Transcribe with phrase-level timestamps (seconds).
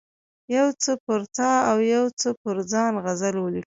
[0.55, 3.59] یو څه پر تا او یو څه پر ځان غزل ولیکم.